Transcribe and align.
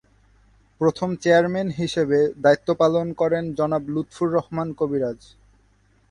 প্রথম 0.81 1.09
চেয়ারম্যান 1.15 1.67
হিসেবে 1.71 2.19
দায়িত্ব 2.37 2.69
পালন 2.73 3.07
করেন 3.13 3.43
জনাব 3.53 3.83
লুৎফর 3.87 4.27
রহমান 4.37 4.67
কবিরাজ। 4.79 5.19